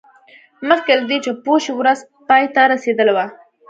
[0.69, 3.25] مخکې له دې چې پوه شي ورځ پای ته رسیدلې وه